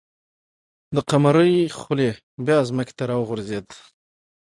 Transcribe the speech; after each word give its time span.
د 0.95 0.97
قمرۍ 1.09 1.55
خلی 1.79 2.09
بیا 2.45 2.59
ځمکې 2.69 2.93
ته 2.97 3.03
راوغورځېد. 3.09 3.67